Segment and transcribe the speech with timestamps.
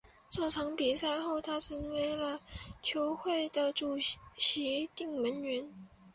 [0.31, 2.41] 这场比赛后他成为了
[2.81, 3.99] 球会的首
[4.35, 5.71] 席定门员。